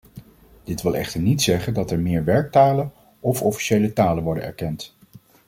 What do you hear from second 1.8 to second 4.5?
er meer werktalen of officiële talen worden